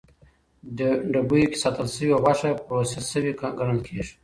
[1.13, 4.13] ډبیو کې ساتل شوې غوښه پروسس شوې ګڼل کېږي.